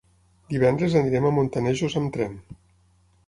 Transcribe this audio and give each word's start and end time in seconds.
Divendres 0.53 0.95
anirem 1.01 1.27
a 1.27 1.33
Montanejos 1.37 1.97
amb 2.01 2.11
tren. 2.17 2.33